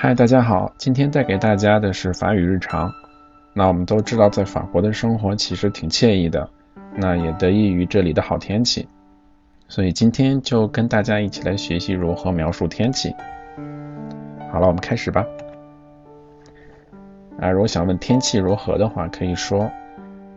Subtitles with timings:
[0.00, 2.90] 嗨，大家好，今天带给大家的是法语日常。
[3.52, 6.48] 那我们都知道，在法国的生活其实挺惬意的，
[6.96, 8.88] 那也得益于这里的好天气。
[9.68, 13.14] 所以今天就跟大家一起来学习如何描述天气。
[14.50, 15.26] 好了，我们开始吧。
[17.38, 19.70] 啊，如果想问天气如何的话，可以说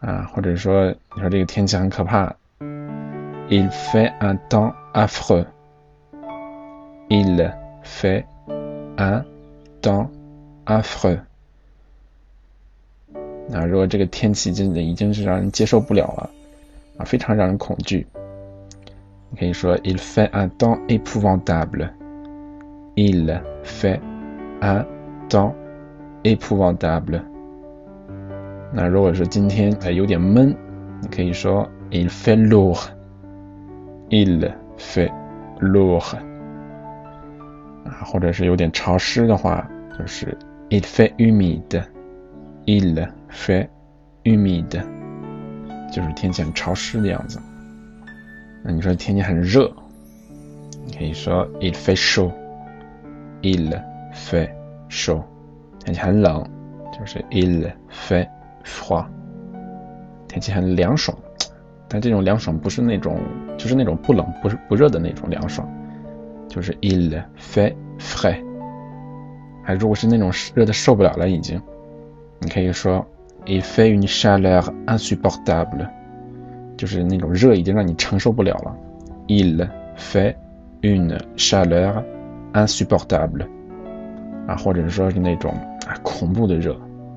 [0.00, 2.36] 啊，或者说你说这个天气很可怕
[3.48, 7.50] ，il fait un temps affreux，il
[7.82, 8.26] fait
[8.96, 9.24] un
[9.80, 10.08] temps
[10.66, 11.18] affreux。
[13.52, 16.28] 啊，如果这个天气真的已经是让人接受不了了，
[16.98, 18.06] 啊，非常让人恐惧，
[19.30, 21.88] 你可以说 il fait un temps épouvantable。
[22.94, 24.00] Il fait
[24.60, 24.84] un
[25.28, 25.54] temps
[26.22, 27.22] épouvantable。
[28.72, 30.54] 那如果说今天哎有点闷，
[31.00, 32.88] 你可以说 il fait lourd。
[34.10, 35.10] il fait
[35.60, 36.16] lourd。
[37.84, 39.68] 啊，或者是有点潮湿的话，
[39.98, 40.36] 就是
[40.70, 41.84] il fait humide。
[42.66, 43.68] il fait
[44.22, 44.82] humide，
[45.92, 47.38] 就是天气很潮湿的样子。
[48.62, 49.70] 那你说天气很热，
[50.86, 51.94] 你可以说 il fait
[53.44, 53.70] Il
[54.10, 54.48] fait
[54.88, 55.22] chaud，。
[55.84, 56.42] 天气很冷，
[56.98, 58.26] 就是 il fait
[58.64, 59.04] froid。
[60.26, 61.14] 天气很凉爽，
[61.86, 63.20] 但这种凉爽不是那种，
[63.58, 65.68] 就是那种不冷不不热的那种凉爽，
[66.48, 68.42] 就是 il fait frais。
[69.62, 71.60] 还如果是那种热的受不了了已经。
[72.40, 73.06] 你可以说
[73.44, 75.86] ，il fait une chaleur insupportable，
[76.78, 78.74] 就是那种热已经让你承受不了了。
[79.26, 79.68] il
[79.98, 80.34] fait
[80.80, 82.02] une chaleur
[82.53, 83.45] insupportable，
[84.47, 85.51] 啊，或者说是那种
[85.87, 86.75] 啊恐怖的热，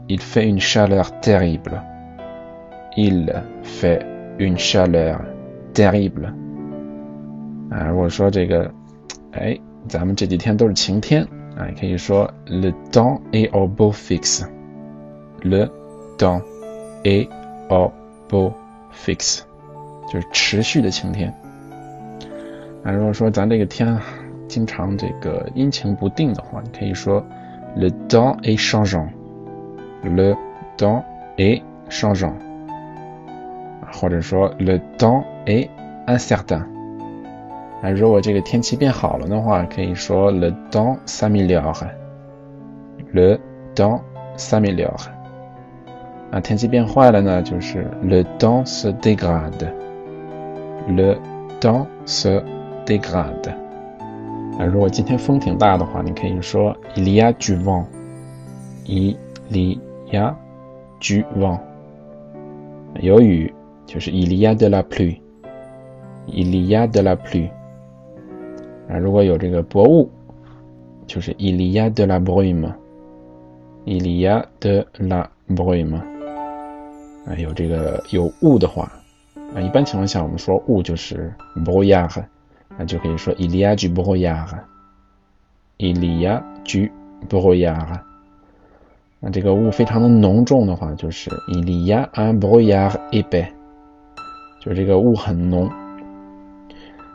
[0.09, 3.33] il fait une chaleur terrible，il
[3.63, 4.05] fait
[4.39, 5.19] une chaleur
[5.75, 6.27] terrible，
[7.71, 8.71] 啊，如果说这个，
[9.33, 9.59] 哎，
[9.89, 11.25] 咱们这几天都是晴天，
[11.57, 15.69] 啊，你可以说，le temps est au beau fixe。Le
[16.19, 16.41] temps
[17.03, 17.29] est
[17.69, 17.91] au
[18.29, 18.53] beau
[18.93, 19.41] fixe，
[20.13, 21.35] 就是持续的晴天。
[22.85, 23.99] 那如果说咱这个天
[24.49, 27.25] 经常这个阴晴不定的话，你可以说
[27.77, 30.37] Le temps est changeant，Le
[30.77, 31.03] temps
[31.37, 32.35] est changeant，
[33.93, 35.69] 或者说 Le temps est
[36.07, 36.65] incertain。
[37.83, 43.39] 那如果这个天气变好了的话，可以说 Le temps s'améliore，Le
[43.75, 44.01] temps
[44.37, 45.07] s'améliore。
[46.31, 51.19] 啊，天气变坏了呢，就是 le temps se dégrade，le
[51.61, 52.43] temps se
[52.87, 53.53] dégrade。
[54.58, 59.16] 啊，如果今天风挺大的话，你可以说 il y a du vent，il
[59.52, 59.78] y
[60.18, 60.36] a
[61.00, 61.60] du vent。
[63.00, 63.54] 有雨
[63.86, 67.50] 就是 il y a de la pluie，il y a de la pluie。
[68.90, 70.10] 啊，如果有这个薄雾，
[71.06, 76.02] 就是 il y a de la brume，il y a de la brume。
[77.28, 78.92] 啊，有这个有雾的话，
[79.54, 81.32] 啊，一般情况下我们说雾就是
[81.64, 82.24] brouillard，
[82.77, 86.91] 那就可以说 il y a du brouillard，il y a du
[87.29, 88.01] brouillard。
[89.21, 93.49] 那这个雾非常的浓重的话，就是 il y a un brouillard épais，
[94.61, 95.71] 就是这个雾很浓。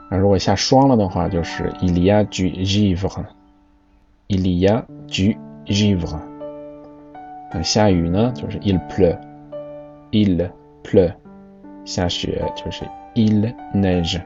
[0.10, 5.36] 那如果下霜了的话，就是 il y a du givre，il y a du
[5.66, 6.18] givre。
[7.54, 10.50] 那下雨呢，就是 il pleut，il
[10.84, 11.14] pleut。
[11.84, 12.86] 下雪就是
[13.16, 14.22] il neige，il neige。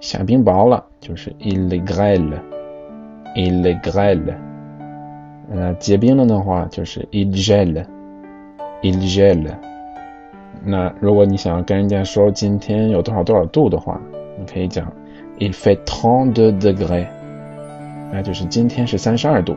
[0.00, 4.34] 下冰雹了就是 il grêle，il grêle。
[5.48, 9.54] 那结冰了的话就是 il gèle，il gèle。
[10.64, 14.00] 那如果你想要跟人家说今天有多少多少度的话，
[14.38, 14.92] 你可以讲
[15.38, 17.06] il fait trente-deux degrés，
[18.12, 19.56] 那就是今天是三十二度。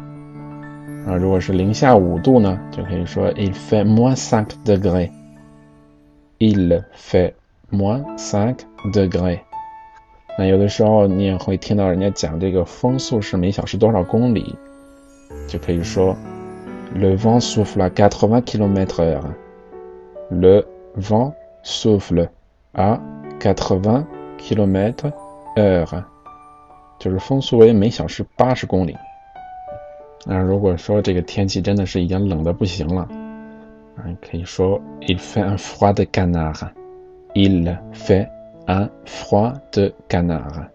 [1.08, 7.34] 啊，如果是零下五度呢，就可以说 il fait moins cinq degrés。il fait
[7.75, 8.57] moins cinq
[8.93, 9.41] degrés。
[10.39, 14.57] 那有的时候你也会听到人家讲这个风速是每小时多少公里，
[15.47, 16.17] 就可以说
[16.95, 19.33] le vent souffle à quatre-vingt kilomètres heure。
[20.31, 20.65] le
[20.97, 21.33] vent
[21.63, 22.29] souffle
[22.73, 22.99] à
[23.39, 24.05] quatre-vingt
[24.39, 25.13] kilomètres
[25.57, 26.05] heure，
[26.99, 28.97] 就是风速为每小时八十公里。
[30.27, 33.03] 那如果说这个天气真的是已经冷的不行了，
[33.97, 36.05] 啊，可以说 il fait un froid de
[37.34, 38.28] canard，il fait
[38.68, 40.68] un froid de canard。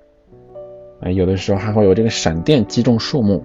[1.00, 3.43] 啊，有的时候还会有这个闪电击中树木，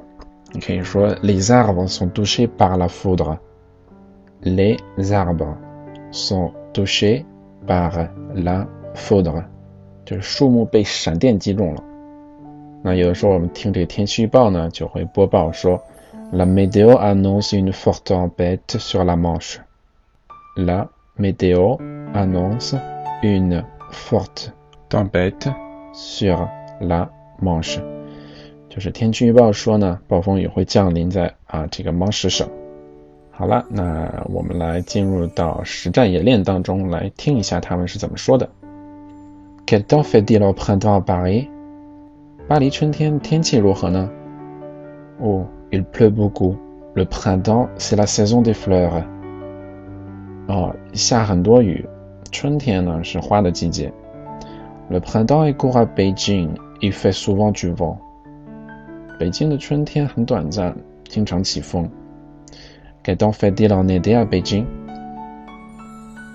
[0.53, 4.77] 你可以说 les arbres sont touchés par la foudre，les
[5.11, 5.55] arbres
[6.11, 7.25] sont touchés
[7.67, 9.43] par la foudre，
[10.05, 11.83] 就是树木被闪电击中了。
[12.81, 15.81] 那有的时候我们听这个天气预报呢，就会播报说。
[16.31, 19.57] La météo annonce une forte tempête sur la Manche.
[20.55, 20.87] La
[21.17, 21.79] météo
[22.13, 22.75] annonce
[23.21, 24.53] une forte
[24.89, 25.51] tempête
[25.93, 26.47] sur
[26.79, 27.09] la
[27.41, 27.81] Manche.
[28.69, 32.47] 就是天气预报说呢，暴风雨会降临在啊这个芒什省。
[33.31, 38.49] 好了，那我们来进入到实战演练当中，来听一下他们是怎么说的。
[39.65, 41.47] Quel temps fait-il au printemps à Paris？
[42.47, 44.09] 巴黎春天天气如何呢？
[45.19, 45.45] 哦。
[45.71, 46.55] Il pleut beaucoup.
[46.95, 49.03] Le printemps, c'est la saison des fleurs.
[50.47, 51.87] 哦，下很多雨。
[52.34, 53.92] 春天呢是花的季节。
[54.90, 56.56] Le printemps est court à Beijing.
[56.80, 57.96] Il fait souvent du vent.
[59.20, 60.74] 北京的春天很短暂，
[61.08, 61.88] 经常起风。
[63.04, 64.66] Quel temps fait-il en été à Beijing?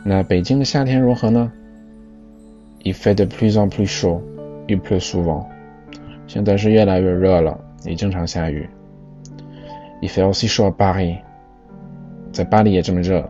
[0.05, 1.51] 那北京的夏天如何呢
[2.83, 4.21] ？Il fait de plus en plus chaud.
[4.67, 5.43] Il pleut souvent.
[6.27, 8.69] 现在是越来越热了，也经常下雨。
[10.01, 11.17] Il fait aussi chaud à Paris.
[12.31, 13.29] 在巴黎也这么热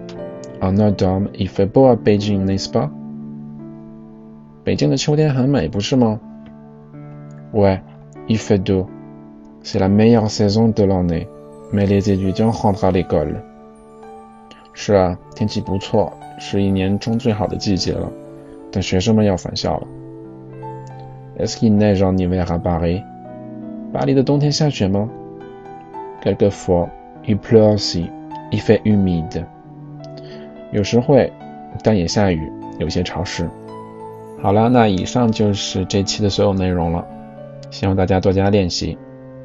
[0.60, 2.90] En automne, il fait beau à Beijing, n'est-ce pas?
[4.64, 6.18] 北京的秋天很美，不是吗？
[7.52, 7.80] Ouais,
[8.26, 8.86] il fait doux.
[9.62, 11.28] C'est la meilleure saison de l'année,
[11.72, 13.42] mais les étudiants rentrent à l'école.
[14.72, 18.10] 是啊，天气不错，是一年中最好的季节了，
[18.72, 19.86] 但学生们要返校了。
[21.38, 23.02] est-ce qu'il neige en hiver à Paris?
[26.22, 26.88] Quelquefois,
[27.24, 28.10] il pleut aussi.
[28.50, 29.46] Il fait humide.
[30.71, 31.31] 有时会，
[31.83, 33.49] 但也下雨，有些潮湿。
[34.41, 37.05] 好了，那以上就是这期的所有内容了。
[37.69, 38.97] 希望大家多加练习。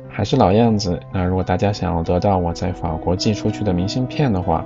[0.09, 4.65] 还是老样子，那如果大家想要得到我在法国寄出去的明信片的话，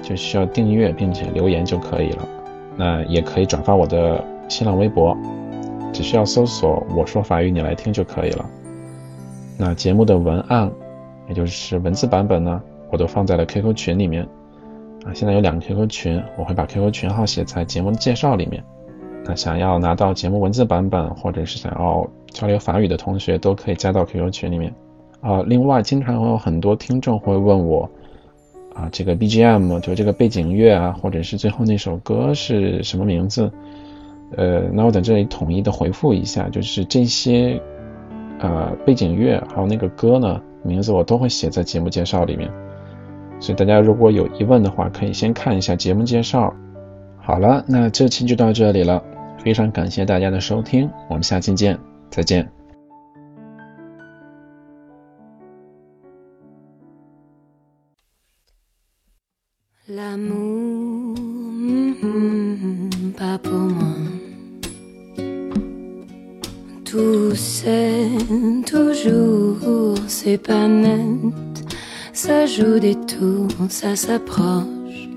[0.00, 2.28] 就需要订阅并且留言就可以了。
[2.76, 5.16] 那也可以转发我的新浪微博。
[5.92, 8.46] 只需要搜索“我说法语你来听”就可以了。
[9.58, 10.70] 那节目的文案，
[11.28, 14.24] 也就是文字版本呢，我都放在了 QQ 群里面。
[15.04, 18.62] 啊，现在有两个 QQ 群，我会把 QQ 群号写在节目介绍里面。
[19.24, 24.74] 那想要拿到节目文字版本，或者是想要交流法语的同学，都可以加到 QQ 群里面。
[25.20, 27.90] 啊，另外，经常会有很多听众会问我，
[28.74, 33.50] 啊，这个 BGM 就这个背景乐啊，或者是最后那首歌是什么名字？
[34.36, 37.60] 呃，那我在这里统一的回复一下，就是这些，
[38.38, 42.50] 呃，背景乐还有那个歌呢，名字我都会写在节目介绍里面。
[43.40, 46.54] 所以大家如果有疑问的话，可以先看一下节目介绍。
[47.22, 49.02] 好了，那这期就到这里了，
[49.42, 51.78] 非常感谢大家的收听，我们下期见，
[52.10, 52.50] 再见。
[72.22, 75.08] Ça joue des tours, ça s'approche,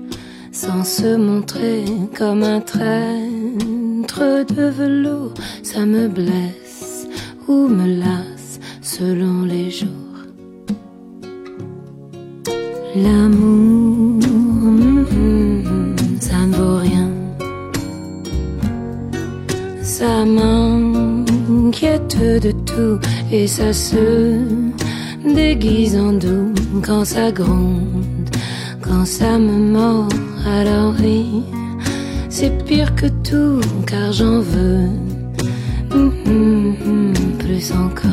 [0.52, 1.84] sans se montrer
[2.16, 7.06] comme un traître de velours, ça me blesse
[7.46, 9.90] ou me lasse selon les jours.
[12.96, 14.22] L'amour,
[16.20, 17.10] ça ne vaut rien,
[19.82, 22.98] ça m'inquiète de tout
[23.30, 24.38] et ça se
[25.32, 26.52] déguise en doux
[26.82, 28.28] quand ça gronde,
[28.80, 30.08] quand ça me mord.
[30.46, 31.42] Alors oui,
[32.28, 34.88] c'est pire que tout car j'en veux
[35.92, 38.10] hum, plus encore.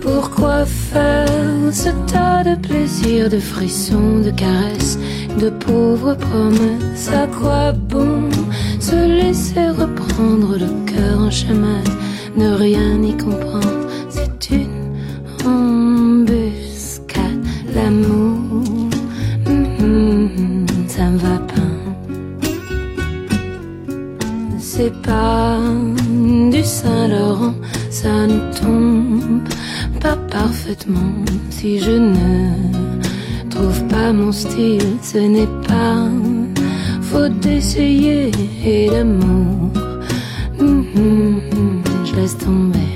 [0.00, 1.26] Pourquoi faire
[1.72, 4.98] ce tas de plaisirs, de frissons, de caresses,
[5.40, 7.10] de pauvres promesses?
[7.12, 8.28] À quoi bon
[8.78, 11.82] se laisser reprendre le cœur en chemin,
[12.36, 13.75] ne rien y comprendre?
[24.78, 25.58] C'est pas
[26.52, 27.54] du Saint-Laurent,
[27.88, 29.48] ça ne tombe
[30.02, 31.14] pas parfaitement.
[31.48, 36.10] Si je ne trouve pas mon style, ce n'est pas
[37.00, 38.30] faute d'essayer
[38.66, 39.70] et d'amour.
[40.60, 41.40] Mm-hmm,
[42.04, 42.95] je laisse tomber.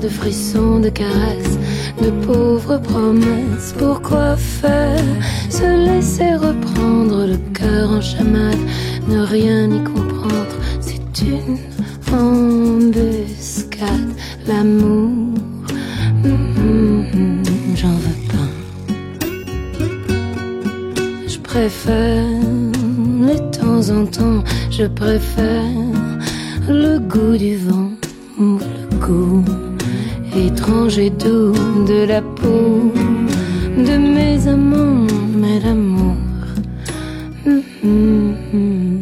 [0.00, 1.58] De frissons, de caresses,
[2.02, 3.74] de pauvres promesses.
[3.78, 5.04] Pourquoi faire
[5.50, 8.58] se laisser reprendre le cœur en chamade,
[9.08, 11.58] ne rien y comprendre, c'est une
[12.12, 13.88] embuscade,
[14.46, 15.34] l'amour.
[16.24, 18.50] Mm-hmm, j'en veux pas.
[21.26, 22.24] Je préfère
[23.26, 25.64] les temps en temps, je préfère
[26.68, 27.90] le goût du vent
[28.40, 29.44] le cou,
[30.34, 31.52] étranger doux
[31.86, 32.92] de la peau
[33.76, 35.06] de mes amants,
[35.36, 36.16] mais l'amour.
[37.44, 38.99] Mm, mm, mm.